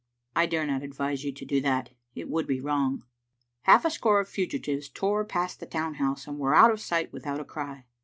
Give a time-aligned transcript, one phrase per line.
[0.35, 1.91] "I dare not advise you to do that.
[2.15, 3.03] It would be wrong."
[3.69, 7.13] Half a score of fugitives tore past the town house, and were out of sight
[7.13, 7.85] without a cry.